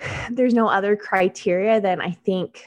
there's 0.30 0.54
no 0.54 0.68
other 0.68 0.96
criteria 0.96 1.80
then 1.80 2.00
i 2.00 2.10
think 2.10 2.64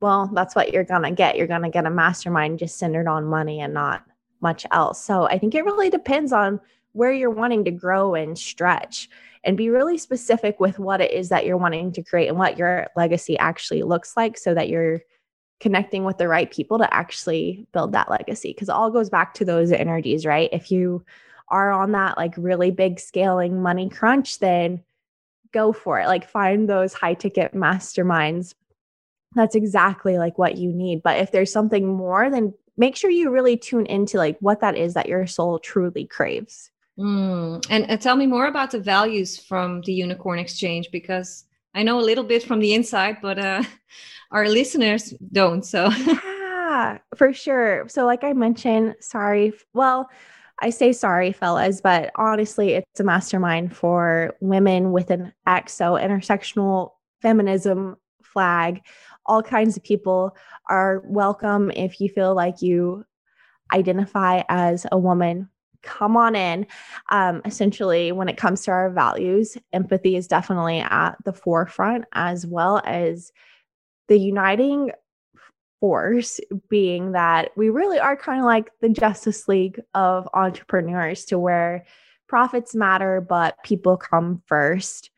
well 0.00 0.28
that's 0.34 0.54
what 0.54 0.72
you're 0.72 0.84
going 0.84 1.02
to 1.02 1.10
get 1.10 1.36
you're 1.36 1.46
going 1.46 1.62
to 1.62 1.68
get 1.68 1.86
a 1.86 1.90
mastermind 1.90 2.58
just 2.58 2.78
centered 2.78 3.06
on 3.06 3.24
money 3.24 3.60
and 3.60 3.72
not 3.72 4.04
much 4.42 4.66
else. 4.72 5.02
So 5.02 5.24
I 5.24 5.38
think 5.38 5.54
it 5.54 5.64
really 5.64 5.88
depends 5.88 6.32
on 6.32 6.60
where 6.92 7.12
you're 7.12 7.30
wanting 7.30 7.64
to 7.64 7.70
grow 7.70 8.14
and 8.14 8.36
stretch 8.36 9.08
and 9.44 9.56
be 9.56 9.70
really 9.70 9.96
specific 9.96 10.60
with 10.60 10.78
what 10.78 11.00
it 11.00 11.12
is 11.12 11.30
that 11.30 11.46
you're 11.46 11.56
wanting 11.56 11.92
to 11.92 12.02
create 12.02 12.28
and 12.28 12.38
what 12.38 12.58
your 12.58 12.88
legacy 12.96 13.38
actually 13.38 13.82
looks 13.82 14.16
like 14.16 14.36
so 14.36 14.52
that 14.52 14.68
you're 14.68 15.00
connecting 15.60 16.04
with 16.04 16.18
the 16.18 16.28
right 16.28 16.50
people 16.50 16.76
to 16.78 16.92
actually 16.92 17.66
build 17.72 17.92
that 17.92 18.10
legacy 18.10 18.52
because 18.52 18.68
it 18.68 18.74
all 18.74 18.90
goes 18.90 19.08
back 19.08 19.32
to 19.32 19.44
those 19.44 19.70
energies 19.70 20.26
right 20.26 20.50
if 20.52 20.72
you 20.72 21.04
are 21.52 21.70
on 21.70 21.92
that 21.92 22.16
like 22.16 22.34
really 22.36 22.72
big 22.72 22.98
scaling 22.98 23.62
money 23.62 23.88
crunch 23.88 24.40
then 24.40 24.82
go 25.52 25.72
for 25.72 26.00
it 26.00 26.08
like 26.08 26.28
find 26.28 26.68
those 26.68 26.92
high 26.92 27.14
ticket 27.14 27.54
masterminds 27.54 28.54
that's 29.34 29.54
exactly 29.54 30.18
like 30.18 30.36
what 30.38 30.56
you 30.56 30.72
need 30.72 31.02
but 31.02 31.18
if 31.18 31.30
there's 31.30 31.52
something 31.52 31.86
more 31.86 32.28
then 32.28 32.52
make 32.76 32.96
sure 32.96 33.10
you 33.10 33.30
really 33.30 33.56
tune 33.56 33.86
into 33.86 34.16
like 34.16 34.36
what 34.40 34.60
that 34.60 34.76
is 34.76 34.94
that 34.94 35.08
your 35.08 35.26
soul 35.26 35.58
truly 35.58 36.06
craves. 36.06 36.70
Mm. 36.98 37.64
And, 37.70 37.88
and 37.88 38.00
tell 38.00 38.16
me 38.16 38.26
more 38.26 38.46
about 38.46 38.70
the 38.70 38.80
values 38.80 39.38
from 39.38 39.82
the 39.82 39.92
Unicorn 39.92 40.38
Exchange 40.38 40.90
because 40.90 41.44
I 41.74 41.82
know 41.82 41.98
a 41.98 42.02
little 42.02 42.24
bit 42.24 42.42
from 42.42 42.60
the 42.60 42.74
inside, 42.74 43.18
but 43.22 43.38
uh, 43.38 43.62
our 44.30 44.48
listeners 44.48 45.14
don't. 45.32 45.64
So, 45.64 45.90
yeah, 46.06 46.98
for 47.16 47.32
sure. 47.32 47.88
So, 47.88 48.04
like 48.04 48.24
I 48.24 48.32
mentioned, 48.32 48.96
sorry. 49.00 49.52
Well, 49.72 50.10
I 50.62 50.70
say 50.70 50.92
sorry, 50.92 51.32
fellas, 51.32 51.80
but 51.80 52.12
honestly, 52.14 52.74
it's 52.74 53.00
a 53.00 53.04
mastermind 53.04 53.76
for 53.76 54.36
women 54.40 54.92
with 54.92 55.10
an 55.10 55.32
XO 55.46 56.00
intersectional 56.00 56.92
feminism 57.20 57.96
flag. 58.22 58.80
All 59.26 59.42
kinds 59.42 59.76
of 59.76 59.82
people 59.82 60.36
are 60.68 61.02
welcome 61.04 61.72
if 61.72 62.00
you 62.00 62.08
feel 62.08 62.36
like 62.36 62.62
you 62.62 63.04
identify 63.72 64.44
as 64.48 64.86
a 64.92 64.98
woman. 64.98 65.48
Come 65.82 66.16
on 66.16 66.36
in. 66.36 66.68
Um, 67.10 67.42
essentially 67.44 68.12
when 68.12 68.28
it 68.28 68.36
comes 68.36 68.62
to 68.62 68.70
our 68.70 68.88
values 68.88 69.58
empathy 69.72 70.14
is 70.14 70.28
definitely 70.28 70.78
at 70.78 71.16
the 71.24 71.32
forefront 71.32 72.04
as 72.12 72.46
well 72.46 72.80
as 72.84 73.32
the 74.06 74.16
uniting 74.16 74.92
force 75.82 76.38
being 76.70 77.10
that 77.10 77.50
we 77.56 77.68
really 77.68 77.98
are 77.98 78.16
kind 78.16 78.38
of 78.38 78.46
like 78.46 78.70
the 78.80 78.88
justice 78.88 79.48
league 79.48 79.80
of 79.94 80.28
entrepreneurs 80.32 81.24
to 81.24 81.40
where 81.40 81.84
profits 82.28 82.72
matter 82.72 83.20
but 83.20 83.56
people 83.64 83.96
come 83.96 84.40
first 84.46 85.10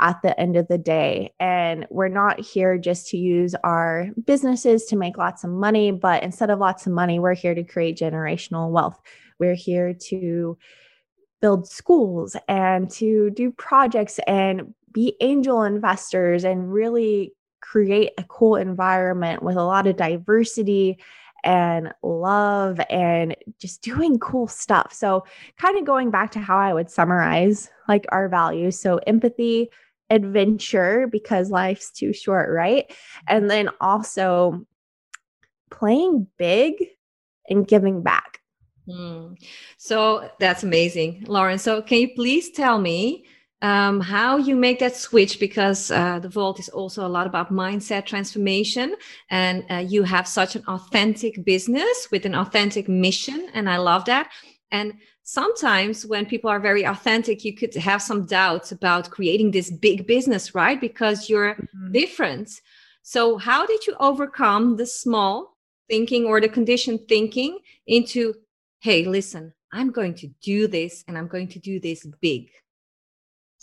at 0.00 0.20
the 0.22 0.38
end 0.38 0.56
of 0.56 0.66
the 0.68 0.78
day. 0.78 1.32
And 1.38 1.86
we're 1.90 2.08
not 2.08 2.40
here 2.40 2.78
just 2.78 3.08
to 3.08 3.16
use 3.16 3.54
our 3.64 4.08
businesses 4.26 4.86
to 4.86 4.96
make 4.96 5.18
lots 5.18 5.44
of 5.44 5.50
money, 5.50 5.90
but 5.90 6.22
instead 6.22 6.50
of 6.50 6.58
lots 6.58 6.86
of 6.86 6.92
money, 6.92 7.18
we're 7.18 7.34
here 7.34 7.54
to 7.54 7.64
create 7.64 7.98
generational 7.98 8.70
wealth. 8.70 8.98
We're 9.38 9.54
here 9.54 9.94
to 10.08 10.58
build 11.40 11.68
schools 11.68 12.36
and 12.48 12.90
to 12.90 13.30
do 13.30 13.52
projects 13.52 14.18
and 14.26 14.74
be 14.92 15.16
angel 15.20 15.62
investors 15.62 16.44
and 16.44 16.72
really 16.72 17.32
create 17.60 18.12
a 18.18 18.24
cool 18.24 18.56
environment 18.56 19.42
with 19.42 19.56
a 19.56 19.64
lot 19.64 19.86
of 19.86 19.96
diversity 19.96 20.98
and 21.44 21.92
love 22.02 22.80
and 22.90 23.36
just 23.58 23.82
doing 23.90 24.18
cool 24.18 24.48
stuff. 24.48 24.92
So, 24.92 25.24
kind 25.58 25.78
of 25.78 25.84
going 25.84 26.10
back 26.10 26.30
to 26.32 26.40
how 26.40 26.58
I 26.58 26.74
would 26.74 26.90
summarize 26.90 27.70
like 27.88 28.06
our 28.10 28.28
values. 28.28 28.78
So, 28.78 28.98
empathy, 29.06 29.70
adventure 30.10 31.06
because 31.06 31.50
life's 31.50 31.90
too 31.90 32.12
short, 32.12 32.50
right? 32.50 32.92
And 33.26 33.50
then 33.50 33.68
also 33.80 34.66
playing 35.70 36.26
big 36.38 36.74
and 37.48 37.66
giving 37.66 38.02
back. 38.02 38.40
Mm. 38.88 39.36
So 39.76 40.30
that's 40.38 40.62
amazing, 40.62 41.24
Lauren. 41.28 41.58
So 41.58 41.82
can 41.82 41.98
you 41.98 42.14
please 42.14 42.50
tell 42.50 42.78
me 42.78 43.26
um, 43.60 44.00
how 44.00 44.36
you 44.36 44.54
make 44.54 44.78
that 44.78 44.94
switch? 44.94 45.40
Because 45.40 45.90
uh, 45.90 46.20
the 46.20 46.28
Vault 46.28 46.60
is 46.60 46.68
also 46.68 47.06
a 47.06 47.08
lot 47.08 47.26
about 47.26 47.52
mindset 47.52 48.06
transformation, 48.06 48.94
and 49.30 49.64
uh, 49.70 49.76
you 49.76 50.04
have 50.04 50.28
such 50.28 50.54
an 50.54 50.62
authentic 50.68 51.44
business 51.44 52.08
with 52.12 52.24
an 52.24 52.34
authentic 52.34 52.88
mission, 52.88 53.48
and 53.54 53.68
I 53.68 53.78
love 53.78 54.04
that. 54.04 54.30
And 54.70 54.94
sometimes 55.22 56.06
when 56.06 56.26
people 56.26 56.50
are 56.50 56.60
very 56.60 56.84
authentic, 56.84 57.44
you 57.44 57.54
could 57.54 57.74
have 57.74 58.00
some 58.00 58.26
doubts 58.26 58.70
about 58.70 59.10
creating 59.10 59.50
this 59.50 59.70
big 59.70 60.06
business, 60.06 60.54
right? 60.54 60.80
Because 60.80 61.28
you're 61.28 61.54
mm-hmm. 61.54 61.92
different. 61.92 62.50
So, 63.02 63.38
how 63.38 63.66
did 63.66 63.86
you 63.86 63.96
overcome 63.98 64.76
the 64.76 64.86
small 64.86 65.56
thinking 65.88 66.26
or 66.26 66.40
the 66.40 66.48
conditioned 66.48 67.08
thinking 67.08 67.58
into, 67.86 68.34
hey, 68.80 69.04
listen, 69.04 69.52
I'm 69.72 69.90
going 69.90 70.14
to 70.16 70.28
do 70.42 70.68
this 70.68 71.04
and 71.08 71.18
I'm 71.18 71.28
going 71.28 71.48
to 71.48 71.58
do 71.58 71.80
this 71.80 72.06
big? 72.20 72.50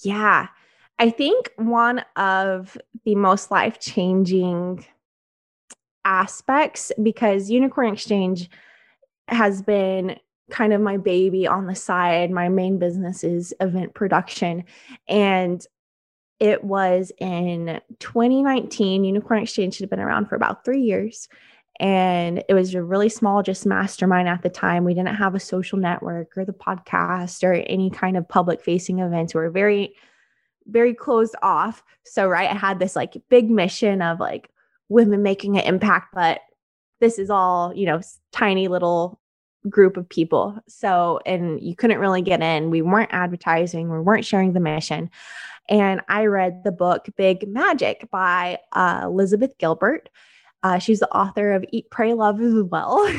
Yeah. 0.04 0.48
I 0.98 1.10
think 1.10 1.52
one 1.58 2.04
of 2.16 2.78
the 3.04 3.16
most 3.16 3.52
life 3.52 3.80
changing 3.80 4.86
aspects 6.06 6.92
because 7.02 7.50
Unicorn 7.50 7.94
Exchange 7.94 8.50
has 9.28 9.62
been 9.62 10.18
kind 10.52 10.74
of 10.74 10.82
my 10.82 10.98
baby 10.98 11.48
on 11.48 11.66
the 11.66 11.76
side. 11.76 12.32
My 12.32 12.50
main 12.50 12.78
business 12.78 13.24
is 13.24 13.54
event 13.60 13.94
production. 13.94 14.64
And 15.08 15.66
it 16.40 16.64
was 16.64 17.12
in 17.18 17.82
2019. 18.00 19.04
Unicorn 19.04 19.42
Exchange 19.42 19.80
had 19.80 19.90
been 19.90 20.00
around 20.00 20.28
for 20.28 20.36
about 20.36 20.64
three 20.64 20.82
years. 20.82 21.28
And 21.80 22.44
it 22.48 22.54
was 22.54 22.74
a 22.74 22.84
really 22.84 23.10
small, 23.10 23.44
just 23.44 23.66
mastermind 23.66 24.30
at 24.30 24.42
the 24.42 24.50
time. 24.50 24.86
We 24.86 24.94
didn't 24.94 25.16
have 25.16 25.36
a 25.36 25.40
social 25.40 25.78
network 25.78 26.38
or 26.38 26.46
the 26.46 26.54
podcast 26.54 27.44
or 27.44 27.54
any 27.54 27.90
kind 27.90 28.16
of 28.16 28.28
public 28.28 28.62
facing 28.62 29.00
events. 29.00 29.34
We 29.34 29.42
were 29.42 29.52
very, 29.52 29.96
very 30.68 30.94
closed 30.94 31.36
off. 31.42 31.84
So, 32.04 32.28
right, 32.28 32.50
I 32.50 32.54
had 32.54 32.80
this 32.80 32.96
like 32.96 33.22
big 33.30 33.50
mission 33.50 34.02
of 34.02 34.20
like 34.20 34.50
women 34.90 35.22
making 35.22 35.58
an 35.58 35.66
impact, 35.66 36.14
but 36.14 36.40
this 37.02 37.20
is 37.20 37.30
all, 37.30 37.74
you 37.74 37.86
know, 37.86 38.00
tiny 38.32 38.68
little 38.68 39.20
group 39.70 39.98
of 39.98 40.08
people. 40.08 40.58
So, 40.68 41.20
and 41.26 41.60
you 41.62 41.76
couldn't 41.76 42.00
really 42.00 42.22
get 42.22 42.42
in. 42.42 42.70
We 42.70 42.82
weren't 42.82 43.14
advertising, 43.14 43.92
we 43.92 44.00
weren't 44.00 44.26
sharing 44.26 44.54
the 44.54 44.60
mission. 44.60 45.10
And 45.68 46.02
I 46.08 46.28
read 46.28 46.64
the 46.64 46.72
book 46.72 47.08
Big 47.18 47.48
Magic 47.48 48.10
by 48.12 48.60
uh, 48.72 49.02
Elizabeth 49.04 49.58
Gilbert. 49.58 50.10
Uh, 50.64 50.80
she's 50.80 51.00
the 51.00 51.12
author 51.16 51.54
of 51.54 51.64
Eat, 51.72 51.90
Pray, 51.92 52.14
Love 52.14 52.42
as 52.42 52.64
well, 52.64 53.06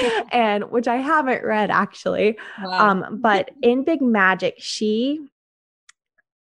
and 0.32 0.64
which 0.70 0.88
I 0.88 0.96
haven't 0.96 1.44
read 1.44 1.70
actually. 1.70 2.36
Wow. 2.62 2.88
Um, 2.88 3.18
but 3.20 3.50
in 3.62 3.84
Big 3.84 4.02
Magic, 4.02 4.54
she 4.58 5.20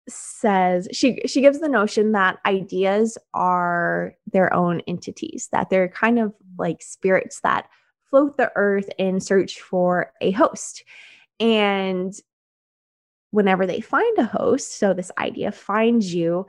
says 0.07 0.87
she 0.91 1.19
she 1.25 1.41
gives 1.41 1.59
the 1.59 1.67
notion 1.67 2.11
that 2.11 2.37
ideas 2.45 3.17
are 3.33 4.15
their 4.31 4.53
own 4.53 4.81
entities, 4.87 5.49
that 5.51 5.69
they're 5.69 5.89
kind 5.89 6.19
of 6.19 6.33
like 6.57 6.81
spirits 6.81 7.41
that 7.41 7.67
float 8.09 8.37
the 8.37 8.51
earth 8.55 8.89
in 8.97 9.19
search 9.19 9.59
for 9.59 10.11
a 10.21 10.31
host. 10.31 10.83
And 11.39 12.13
whenever 13.31 13.65
they 13.65 13.81
find 13.81 14.17
a 14.17 14.25
host, 14.25 14.77
so 14.79 14.93
this 14.93 15.11
idea 15.17 15.51
finds 15.51 16.13
you, 16.13 16.47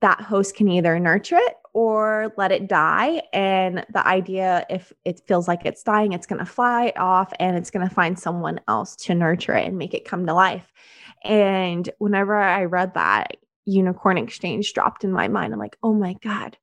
that 0.00 0.20
host 0.20 0.56
can 0.56 0.68
either 0.68 0.98
nurture 0.98 1.36
it 1.36 1.56
or 1.74 2.32
let 2.36 2.52
it 2.52 2.68
die. 2.68 3.22
And 3.32 3.84
the 3.92 4.06
idea, 4.06 4.66
if 4.68 4.92
it 5.04 5.22
feels 5.26 5.48
like 5.48 5.64
it's 5.64 5.82
dying, 5.82 6.12
it's 6.12 6.26
going 6.26 6.38
to 6.38 6.44
fly 6.44 6.92
off 6.96 7.32
and 7.38 7.56
it's 7.56 7.70
going 7.70 7.88
to 7.88 7.94
find 7.94 8.18
someone 8.18 8.60
else 8.68 8.96
to 8.96 9.14
nurture 9.14 9.54
it 9.54 9.66
and 9.66 9.78
make 9.78 9.94
it 9.94 10.04
come 10.04 10.26
to 10.26 10.34
life. 10.34 10.70
And 11.24 11.88
whenever 11.98 12.34
I 12.34 12.64
read 12.64 12.94
that, 12.94 13.36
Unicorn 13.64 14.18
Exchange 14.18 14.72
dropped 14.72 15.04
in 15.04 15.12
my 15.12 15.28
mind. 15.28 15.52
I'm 15.52 15.58
like, 15.58 15.76
oh 15.82 15.94
my 15.94 16.14
God, 16.22 16.58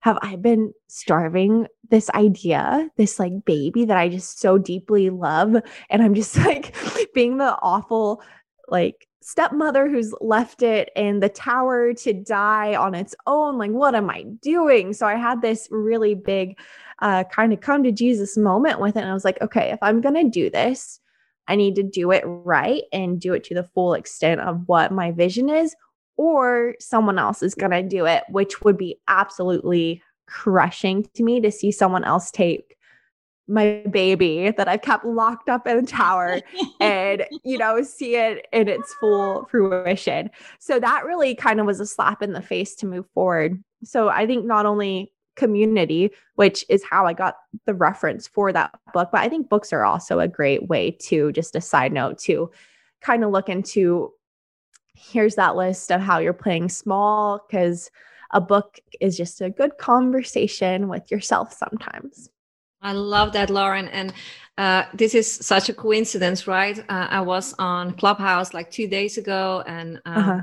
have 0.00 0.18
I 0.22 0.36
been 0.36 0.72
starving 0.88 1.66
this 1.90 2.10
idea, 2.10 2.88
this 2.96 3.18
like 3.18 3.44
baby 3.44 3.84
that 3.84 3.96
I 3.96 4.08
just 4.08 4.40
so 4.40 4.58
deeply 4.58 5.10
love? 5.10 5.56
And 5.88 6.02
I'm 6.02 6.14
just 6.14 6.36
like 6.38 6.74
being 7.14 7.38
the 7.38 7.56
awful, 7.62 8.22
like, 8.68 9.06
stepmother 9.22 9.88
who's 9.88 10.14
left 10.20 10.62
it 10.62 10.90
in 10.96 11.20
the 11.20 11.28
tower 11.28 11.92
to 11.92 12.12
die 12.12 12.74
on 12.74 12.94
its 12.94 13.14
own. 13.26 13.58
Like, 13.58 13.70
what 13.70 13.94
am 13.94 14.08
I 14.08 14.22
doing? 14.40 14.92
So 14.92 15.06
I 15.06 15.16
had 15.16 15.42
this 15.42 15.68
really 15.70 16.14
big 16.14 16.58
uh, 17.00 17.24
kind 17.24 17.52
of 17.52 17.60
come 17.60 17.82
to 17.82 17.92
Jesus 17.92 18.36
moment 18.36 18.80
with 18.80 18.96
it. 18.96 19.00
And 19.00 19.10
I 19.10 19.14
was 19.14 19.24
like, 19.24 19.40
okay, 19.42 19.70
if 19.70 19.78
I'm 19.82 20.00
going 20.00 20.14
to 20.14 20.30
do 20.30 20.50
this, 20.50 21.00
I 21.48 21.56
need 21.56 21.74
to 21.76 21.82
do 21.82 22.12
it 22.12 22.22
right 22.26 22.82
and 22.92 23.20
do 23.20 23.34
it 23.34 23.44
to 23.44 23.54
the 23.54 23.64
full 23.64 23.94
extent 23.94 24.40
of 24.40 24.62
what 24.66 24.92
my 24.92 25.10
vision 25.10 25.48
is, 25.48 25.74
or 26.16 26.76
someone 26.78 27.18
else 27.18 27.42
is 27.42 27.54
going 27.54 27.72
to 27.72 27.82
do 27.82 28.06
it, 28.06 28.24
which 28.28 28.62
would 28.62 28.76
be 28.76 29.00
absolutely 29.08 30.02
crushing 30.26 31.08
to 31.14 31.22
me 31.22 31.40
to 31.40 31.50
see 31.50 31.72
someone 31.72 32.04
else 32.04 32.30
take 32.30 32.76
my 33.50 33.82
baby 33.90 34.52
that 34.56 34.68
I've 34.68 34.82
kept 34.82 35.04
locked 35.04 35.48
up 35.48 35.66
in 35.66 35.78
a 35.78 35.82
tower 35.82 36.40
and, 36.80 37.26
you 37.44 37.58
know, 37.58 37.82
see 37.82 38.16
it 38.16 38.46
in 38.52 38.68
its 38.68 38.94
full 38.94 39.46
fruition. 39.50 40.30
So 40.58 40.78
that 40.78 41.04
really 41.04 41.34
kind 41.34 41.60
of 41.60 41.66
was 41.66 41.80
a 41.80 41.86
slap 41.86 42.22
in 42.22 42.32
the 42.32 42.42
face 42.42 42.74
to 42.76 42.86
move 42.86 43.06
forward. 43.12 43.62
So 43.84 44.08
I 44.08 44.26
think 44.26 44.46
not 44.46 44.66
only 44.66 45.12
community, 45.36 46.10
which 46.36 46.64
is 46.68 46.84
how 46.84 47.06
I 47.06 47.12
got 47.12 47.36
the 47.66 47.74
reference 47.74 48.28
for 48.28 48.52
that 48.52 48.78
book, 48.92 49.08
but 49.10 49.20
I 49.20 49.28
think 49.28 49.48
books 49.48 49.72
are 49.72 49.84
also 49.84 50.20
a 50.20 50.28
great 50.28 50.68
way 50.68 50.92
to, 51.02 51.32
just 51.32 51.56
a 51.56 51.60
side 51.60 51.92
note, 51.92 52.18
to 52.20 52.50
kind 53.00 53.24
of 53.24 53.30
look 53.30 53.48
into 53.48 54.12
here's 54.94 55.36
that 55.36 55.56
list 55.56 55.90
of 55.90 56.00
how 56.00 56.18
you're 56.18 56.32
playing 56.32 56.68
small 56.68 57.44
because 57.48 57.90
a 58.32 58.40
book 58.40 58.78
is 59.00 59.16
just 59.16 59.40
a 59.40 59.50
good 59.50 59.78
conversation 59.78 60.88
with 60.88 61.10
yourself 61.10 61.52
sometimes. 61.52 62.28
I 62.82 62.92
love 62.92 63.32
that, 63.32 63.50
Lauren. 63.50 63.88
And 63.88 64.12
uh, 64.58 64.84
this 64.94 65.14
is 65.14 65.32
such 65.32 65.68
a 65.68 65.74
coincidence, 65.74 66.46
right? 66.46 66.78
Uh, 66.88 67.06
I 67.10 67.20
was 67.20 67.54
on 67.58 67.94
Clubhouse 67.94 68.52
like 68.52 68.70
two 68.70 68.88
days 68.88 69.18
ago, 69.18 69.62
and 69.66 70.00
um, 70.04 70.16
uh-huh. 70.16 70.40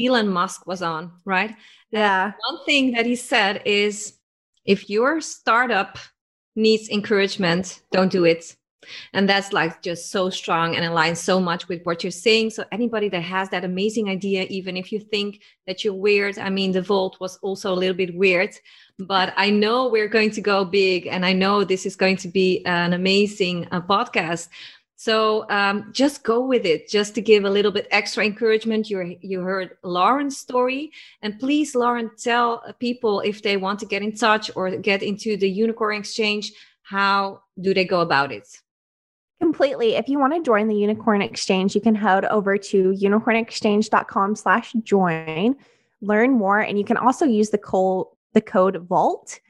Elon 0.00 0.28
Musk 0.28 0.66
was 0.66 0.82
on, 0.82 1.12
right? 1.24 1.54
Yeah. 1.90 2.24
And 2.24 2.34
one 2.48 2.64
thing 2.64 2.92
that 2.92 3.06
he 3.06 3.16
said 3.16 3.62
is 3.64 4.18
if 4.64 4.90
your 4.90 5.20
startup 5.20 5.98
needs 6.56 6.88
encouragement, 6.88 7.82
don't 7.92 8.10
do 8.10 8.24
it 8.24 8.56
and 9.12 9.28
that's 9.28 9.52
like 9.52 9.82
just 9.82 10.10
so 10.10 10.30
strong 10.30 10.76
and 10.76 10.84
aligns 10.84 11.18
so 11.18 11.40
much 11.40 11.68
with 11.68 11.82
what 11.84 12.02
you're 12.02 12.10
saying 12.10 12.50
so 12.50 12.64
anybody 12.72 13.08
that 13.08 13.22
has 13.22 13.48
that 13.48 13.64
amazing 13.64 14.08
idea 14.08 14.44
even 14.44 14.76
if 14.76 14.92
you 14.92 14.98
think 14.98 15.40
that 15.66 15.84
you're 15.84 15.94
weird 15.94 16.38
i 16.38 16.50
mean 16.50 16.72
the 16.72 16.82
vault 16.82 17.18
was 17.20 17.36
also 17.38 17.72
a 17.72 17.80
little 17.82 17.96
bit 17.96 18.14
weird 18.14 18.50
but 18.98 19.32
i 19.36 19.50
know 19.50 19.88
we're 19.88 20.08
going 20.08 20.30
to 20.30 20.40
go 20.40 20.64
big 20.64 21.06
and 21.06 21.24
i 21.24 21.32
know 21.32 21.64
this 21.64 21.86
is 21.86 21.96
going 21.96 22.16
to 22.16 22.28
be 22.28 22.64
an 22.66 22.92
amazing 22.92 23.66
uh, 23.70 23.80
podcast 23.80 24.48
so 24.96 25.44
um, 25.50 25.90
just 25.92 26.22
go 26.22 26.40
with 26.40 26.64
it, 26.64 26.88
just 26.88 27.14
to 27.16 27.20
give 27.20 27.44
a 27.44 27.50
little 27.50 27.72
bit 27.72 27.86
extra 27.90 28.24
encouragement. 28.24 28.88
You 28.88 29.18
you 29.20 29.40
heard 29.40 29.76
Lauren's 29.82 30.38
story, 30.38 30.92
and 31.20 31.38
please, 31.38 31.74
Lauren, 31.74 32.10
tell 32.16 32.62
people 32.78 33.20
if 33.20 33.42
they 33.42 33.58
want 33.58 33.80
to 33.80 33.86
get 33.86 34.02
in 34.02 34.16
touch 34.16 34.50
or 34.56 34.70
get 34.78 35.02
into 35.02 35.36
the 35.36 35.50
Unicorn 35.50 35.98
Exchange, 35.98 36.52
how 36.82 37.42
do 37.60 37.74
they 37.74 37.84
go 37.84 38.00
about 38.00 38.32
it? 38.32 38.48
Completely. 39.40 39.96
If 39.96 40.08
you 40.08 40.18
want 40.18 40.34
to 40.34 40.42
join 40.42 40.68
the 40.68 40.76
Unicorn 40.76 41.20
Exchange, 41.20 41.74
you 41.74 41.80
can 41.80 41.94
head 41.94 42.24
over 42.26 42.56
to 42.56 42.92
unicornexchange.com 42.92 44.36
slash 44.36 44.72
join, 44.84 45.56
learn 46.00 46.32
more, 46.32 46.60
and 46.60 46.78
you 46.78 46.84
can 46.84 46.96
also 46.96 47.24
use 47.24 47.50
the 47.50 47.58
code, 47.58 48.06
the 48.32 48.40
code 48.40 48.88
VAULT, 48.88 49.40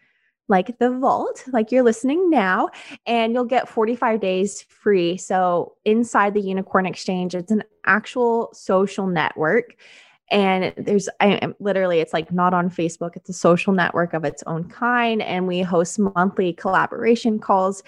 like 0.48 0.78
the 0.78 0.90
vault, 0.90 1.44
like 1.52 1.72
you're 1.72 1.82
listening 1.82 2.28
now, 2.28 2.68
and 3.06 3.32
you'll 3.32 3.44
get 3.44 3.68
45 3.68 4.20
days 4.20 4.62
free. 4.62 5.16
So 5.16 5.74
inside 5.84 6.34
the 6.34 6.42
Unicorn 6.42 6.86
Exchange, 6.86 7.34
it's 7.34 7.52
an 7.52 7.62
actual 7.86 8.50
social 8.52 9.06
network 9.06 9.76
and 10.30 10.72
there's 10.78 11.08
I 11.20 11.32
am 11.34 11.54
literally 11.60 12.00
it's 12.00 12.14
like 12.14 12.32
not 12.32 12.54
on 12.54 12.70
facebook 12.70 13.14
it's 13.14 13.28
a 13.28 13.34
social 13.34 13.74
network 13.74 14.14
of 14.14 14.24
its 14.24 14.42
own 14.46 14.64
kind 14.64 15.20
and 15.20 15.46
we 15.46 15.60
host 15.60 15.98
monthly 15.98 16.52
collaboration 16.54 17.38
calls. 17.38 17.82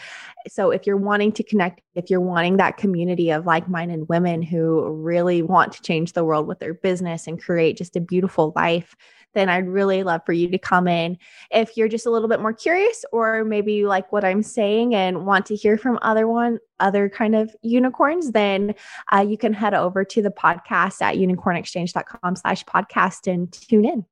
So 0.49 0.71
if 0.71 0.87
you're 0.87 0.97
wanting 0.97 1.33
to 1.33 1.43
connect 1.43 1.81
if 1.95 2.11
you're 2.11 2.21
wanting 2.21 2.59
that 2.59 2.77
community 2.77 3.31
of 3.31 3.47
like-minded 3.47 4.09
women 4.09 4.43
who 4.43 4.89
really 4.91 5.43
want 5.43 5.73
to 5.73 5.83
change 5.83 6.13
the 6.13 6.25
world 6.25 6.47
with 6.47 6.59
their 6.59 6.75
business 6.75 7.27
and 7.27 7.43
create 7.43 7.79
just 7.79 7.97
a 7.97 8.01
beautiful 8.01 8.53
life 8.55 8.95
then 9.37 9.51
I'd 9.51 9.69
really 9.69 10.03
love 10.03 10.23
for 10.25 10.33
you 10.33 10.49
to 10.49 10.59
come 10.59 10.89
in. 10.89 11.19
If 11.51 11.77
you're 11.77 11.89
just 11.89 12.07
a 12.07 12.11
little 12.11 12.29
bit 12.29 12.41
more 12.41 12.55
curious, 12.55 13.05
or 13.13 13.45
maybe 13.45 13.75
you 13.75 13.87
like 13.87 14.11
what 14.11 14.25
I'm 14.25 14.43
saying 14.43 14.95
and 14.95 15.27
want 15.27 15.45
to 15.47 15.55
hear 15.55 15.77
from 15.77 15.99
other 16.01 16.27
one, 16.27 16.59
other 16.81 17.09
kind 17.09 17.37
of 17.37 17.55
unicorns, 17.63 18.33
then 18.33 18.75
uh, 19.13 19.25
you 19.29 19.37
can 19.37 19.53
head 19.53 19.75
over 19.75 20.05
to 20.05 20.23
the 20.23 20.31
podcast 20.31 21.03
at 21.03 21.17
unicornexchange.com 21.17 22.37
slash 22.37 22.65
podcast 22.65 23.31
and 23.31 23.53
tune 23.53 23.85
in. 23.85 24.07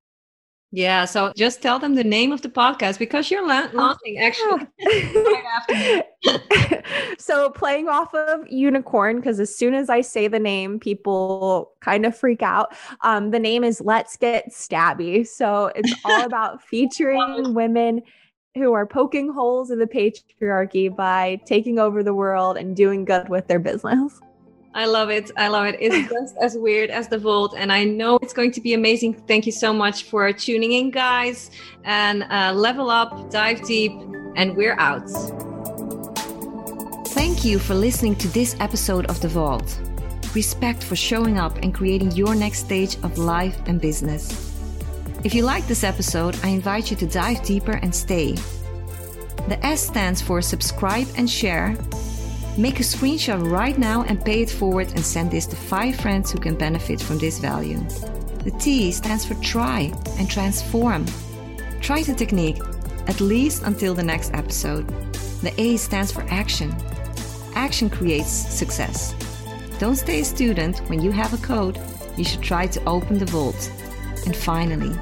Yeah, 0.76 1.04
so 1.04 1.32
just 1.36 1.62
tell 1.62 1.78
them 1.78 1.94
the 1.94 2.02
name 2.02 2.32
of 2.32 2.42
the 2.42 2.48
podcast 2.48 2.98
because 2.98 3.30
you're 3.30 3.46
la- 3.46 3.68
oh, 3.72 3.76
launching 3.76 4.18
actually. 4.18 4.66
so 7.18 7.50
playing 7.50 7.88
off 7.88 8.12
of 8.12 8.40
unicorn 8.48 9.16
because 9.16 9.38
as 9.38 9.54
soon 9.54 9.74
as 9.74 9.88
I 9.88 10.00
say 10.00 10.26
the 10.26 10.40
name, 10.40 10.80
people 10.80 11.70
kind 11.80 12.04
of 12.04 12.16
freak 12.16 12.42
out. 12.42 12.74
Um, 13.02 13.30
the 13.30 13.38
name 13.38 13.62
is 13.62 13.80
Let's 13.80 14.16
Get 14.16 14.50
Stabby. 14.50 15.24
So 15.24 15.70
it's 15.76 15.94
all 16.04 16.22
about 16.24 16.60
featuring 16.60 17.54
women 17.54 18.02
who 18.56 18.72
are 18.72 18.84
poking 18.84 19.32
holes 19.32 19.70
in 19.70 19.78
the 19.78 19.86
patriarchy 19.86 20.94
by 20.94 21.40
taking 21.46 21.78
over 21.78 22.02
the 22.02 22.14
world 22.14 22.56
and 22.56 22.74
doing 22.74 23.04
good 23.04 23.28
with 23.28 23.46
their 23.46 23.60
business. 23.60 24.20
I 24.74 24.86
love 24.86 25.08
it. 25.08 25.30
I 25.36 25.46
love 25.48 25.66
it. 25.66 25.76
It's 25.78 26.10
just 26.10 26.36
as 26.40 26.58
weird 26.58 26.90
as 26.90 27.06
the 27.06 27.16
vault. 27.18 27.54
And 27.56 27.72
I 27.72 27.84
know 27.84 28.18
it's 28.22 28.32
going 28.32 28.50
to 28.52 28.60
be 28.60 28.74
amazing. 28.74 29.14
Thank 29.28 29.46
you 29.46 29.52
so 29.52 29.72
much 29.72 30.02
for 30.04 30.32
tuning 30.32 30.72
in, 30.72 30.90
guys. 30.90 31.52
And 31.84 32.24
uh, 32.24 32.52
level 32.52 32.90
up, 32.90 33.30
dive 33.30 33.64
deep, 33.64 33.92
and 34.34 34.56
we're 34.56 34.76
out. 34.78 35.08
Thank 37.08 37.44
you 37.44 37.60
for 37.60 37.74
listening 37.74 38.16
to 38.16 38.28
this 38.28 38.56
episode 38.58 39.06
of 39.06 39.20
The 39.20 39.28
Vault. 39.28 39.78
respect 40.34 40.82
for 40.82 40.96
showing 40.96 41.38
up 41.38 41.56
and 41.62 41.72
creating 41.74 42.12
your 42.12 42.34
next 42.34 42.60
stage 42.60 42.96
of 43.02 43.18
life 43.18 43.56
and 43.66 43.80
business. 43.80 44.52
If 45.22 45.34
you 45.34 45.42
like 45.42 45.66
this 45.66 45.84
episode, 45.84 46.36
I 46.42 46.48
invite 46.48 46.90
you 46.90 46.96
to 46.98 47.06
dive 47.06 47.42
deeper 47.44 47.72
and 47.72 47.94
stay. 47.94 48.32
The 49.48 49.58
S 49.62 49.86
stands 49.86 50.20
for 50.20 50.42
subscribe 50.42 51.06
and 51.16 51.28
share. 51.28 51.76
Make 52.56 52.78
a 52.78 52.84
screenshot 52.84 53.50
right 53.50 53.76
now 53.76 54.04
and 54.04 54.24
pay 54.24 54.42
it 54.42 54.50
forward 54.50 54.86
and 54.90 55.04
send 55.04 55.32
this 55.32 55.44
to 55.46 55.56
five 55.56 55.96
friends 55.96 56.30
who 56.30 56.38
can 56.38 56.54
benefit 56.54 57.00
from 57.02 57.18
this 57.18 57.40
value. 57.40 57.80
The 58.44 58.52
T 58.60 58.92
stands 58.92 59.24
for 59.24 59.34
try 59.42 59.92
and 60.18 60.30
transform. 60.30 61.04
Try 61.80 62.04
the 62.04 62.14
technique, 62.14 62.60
at 63.08 63.20
least 63.20 63.64
until 63.64 63.92
the 63.92 64.04
next 64.04 64.32
episode. 64.34 64.86
The 65.42 65.52
A 65.60 65.76
stands 65.76 66.12
for 66.12 66.22
action. 66.30 66.72
Action 67.56 67.90
creates 67.90 68.30
success. 68.30 69.16
Don't 69.80 69.96
stay 69.96 70.20
a 70.20 70.24
student 70.24 70.78
when 70.88 71.02
you 71.02 71.10
have 71.10 71.34
a 71.34 71.44
code. 71.44 71.80
You 72.16 72.22
should 72.22 72.42
try 72.42 72.68
to 72.68 72.84
open 72.84 73.18
the 73.18 73.26
vault. 73.26 73.68
And 74.26 74.36
finally, 74.36 74.94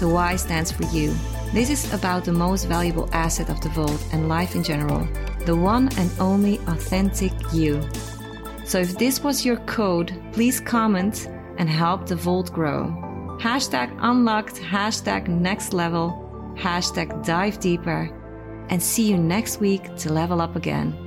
the 0.00 0.08
Y 0.08 0.36
stands 0.36 0.72
for 0.72 0.84
you. 0.84 1.14
This 1.52 1.68
is 1.68 1.92
about 1.92 2.24
the 2.24 2.32
most 2.32 2.64
valuable 2.64 3.10
asset 3.12 3.50
of 3.50 3.60
the 3.60 3.68
vault 3.68 4.02
and 4.12 4.26
life 4.26 4.54
in 4.54 4.64
general 4.64 5.06
the 5.44 5.56
one 5.56 5.88
and 5.98 6.10
only 6.18 6.58
authentic 6.66 7.32
you. 7.52 7.82
So 8.64 8.78
if 8.78 8.96
this 8.96 9.22
was 9.22 9.44
your 9.44 9.56
code, 9.66 10.12
please 10.32 10.60
comment 10.60 11.28
and 11.58 11.68
help 11.68 12.06
the 12.06 12.16
vault 12.16 12.52
grow. 12.52 12.86
Hashtag 13.40 13.96
unlocked, 14.00 14.56
hashtag 14.56 15.28
next 15.28 15.74
level, 15.74 16.54
hashtag 16.56 17.24
dive 17.24 17.60
deeper, 17.60 18.10
and 18.70 18.82
see 18.82 19.10
you 19.10 19.18
next 19.18 19.60
week 19.60 19.94
to 19.96 20.12
level 20.12 20.40
up 20.40 20.56
again. 20.56 21.03